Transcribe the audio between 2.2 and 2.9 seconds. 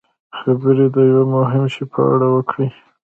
وکړي.